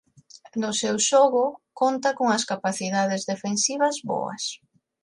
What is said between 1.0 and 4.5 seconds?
xogo conta cunhas capacidades defensivas boas